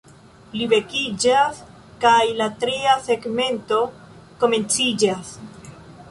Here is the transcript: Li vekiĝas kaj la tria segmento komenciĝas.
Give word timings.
Li 0.59 0.67
vekiĝas 0.69 1.59
kaj 2.05 2.23
la 2.39 2.47
tria 2.63 2.95
segmento 3.09 3.77
komenciĝas. 4.45 5.31